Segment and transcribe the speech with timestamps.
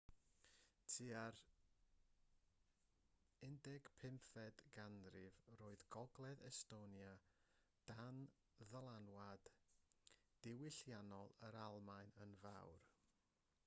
[0.91, 1.41] tua'r
[3.41, 7.11] 15fed ganrif roedd gogledd estonia
[7.91, 8.23] dan
[8.63, 9.51] ddylanwad
[10.49, 12.83] diwylliannol yr almaen yn fawr